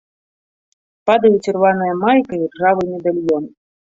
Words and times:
Падаюць 1.09 1.49
ірваная 1.51 1.91
майка 2.05 2.33
і 2.43 2.49
ржавы 2.53 2.81
медальён. 2.95 3.43